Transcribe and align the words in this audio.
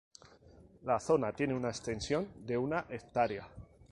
La 0.81 0.97
zona 0.99 1.31
tiene 1.31 1.53
una 1.53 1.69
extensión 1.69 2.27
de 2.39 2.57
una 2.57 2.87
hectárea. 2.89 3.47